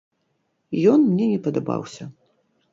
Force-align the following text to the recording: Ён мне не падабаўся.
Ён 0.93 1.05
мне 1.05 1.29
не 1.35 1.37
падабаўся. 1.45 2.03